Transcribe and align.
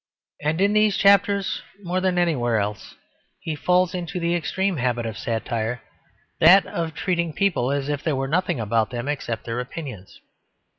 And 0.41 0.59
in 0.59 0.73
these 0.73 0.97
chapters 0.97 1.61
more 1.83 2.01
than 2.01 2.17
anywhere 2.17 2.57
else 2.57 2.95
he 3.39 3.53
falls 3.55 3.93
into 3.93 4.19
the 4.19 4.33
extreme 4.33 4.77
habit 4.77 5.05
of 5.05 5.15
satire, 5.15 5.83
that 6.39 6.65
of 6.65 6.95
treating 6.95 7.33
people 7.33 7.71
as 7.71 7.87
if 7.87 8.01
there 8.01 8.15
were 8.15 8.27
nothing 8.27 8.59
about 8.59 8.89
them 8.89 9.07
except 9.07 9.45
their 9.45 9.59
opinions. 9.59 10.19